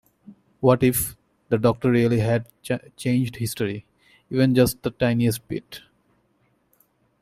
What 0.61 0.81
if... 0.81 1.15
the 1.49 1.59
Doctor 1.59 1.91
really 1.91 2.21
had 2.21 2.47
changed 2.97 3.35
history, 3.35 3.85
even 4.31 4.55
just 4.55 4.81
the 4.81 4.89
tiniest 4.89 5.47
bit? 5.47 5.81